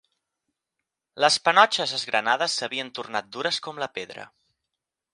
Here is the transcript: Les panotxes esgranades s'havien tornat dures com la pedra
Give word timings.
Les 1.25 1.37
panotxes 1.49 1.95
esgranades 1.99 2.57
s'havien 2.63 2.93
tornat 3.01 3.31
dures 3.39 3.63
com 3.69 3.83
la 3.87 3.93
pedra 4.01 4.29